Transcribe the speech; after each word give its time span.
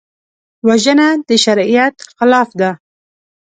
وژنه 0.67 1.07
د 1.27 1.29
شریعت 1.43 1.95
خلاف 2.17 2.49
ده 2.59 2.71